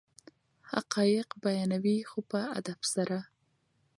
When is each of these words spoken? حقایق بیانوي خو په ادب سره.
حقایق 0.71 1.27
بیانوي 1.43 1.97
خو 2.09 2.19
په 2.31 2.39
ادب 2.57 2.79
سره. 2.93 3.17